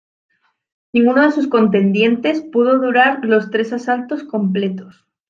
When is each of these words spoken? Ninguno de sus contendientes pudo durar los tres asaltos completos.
Ninguno 0.93 1.21
de 1.25 1.31
sus 1.31 1.47
contendientes 1.47 2.41
pudo 2.41 2.79
durar 2.79 3.23
los 3.23 3.51
tres 3.51 3.71
asaltos 3.71 4.23
completos. 4.23 5.05